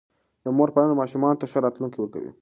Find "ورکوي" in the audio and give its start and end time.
1.99-2.29